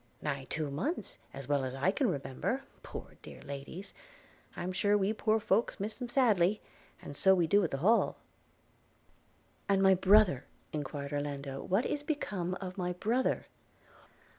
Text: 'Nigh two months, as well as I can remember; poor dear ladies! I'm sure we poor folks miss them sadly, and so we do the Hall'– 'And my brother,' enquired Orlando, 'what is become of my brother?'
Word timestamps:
'Nigh 0.19 0.47
two 0.49 0.71
months, 0.71 1.19
as 1.31 1.47
well 1.47 1.63
as 1.63 1.75
I 1.75 1.91
can 1.91 2.07
remember; 2.09 2.63
poor 2.81 3.17
dear 3.21 3.39
ladies! 3.43 3.93
I'm 4.57 4.71
sure 4.71 4.97
we 4.97 5.13
poor 5.13 5.39
folks 5.39 5.79
miss 5.79 5.93
them 5.95 6.09
sadly, 6.09 6.59
and 7.03 7.15
so 7.15 7.35
we 7.35 7.45
do 7.45 7.67
the 7.67 7.77
Hall'– 7.77 8.17
'And 9.69 9.79
my 9.83 9.93
brother,' 9.93 10.45
enquired 10.73 11.13
Orlando, 11.13 11.61
'what 11.61 11.85
is 11.85 12.01
become 12.01 12.55
of 12.55 12.79
my 12.79 12.93
brother?' 12.93 13.45